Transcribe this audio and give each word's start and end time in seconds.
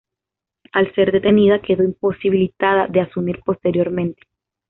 Al 0.71 0.91
ser 0.95 1.11
detenida 1.11 1.61
quedó 1.61 1.83
imposibilitada 1.83 2.87
de 2.87 3.01
asumir 3.01 3.39
posteriormente. 3.45 4.23